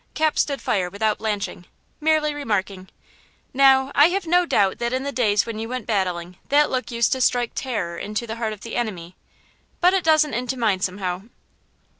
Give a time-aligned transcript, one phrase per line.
[0.15, 1.65] Cap stood fire without blanching,
[1.99, 2.89] merely remarking:
[3.53, 6.89] "Now, I have no doubt that in the days when you went battling that look
[6.89, 9.15] used to strike terror into the heart of the enemy,
[9.79, 11.21] but it doesn't into mine, somehow."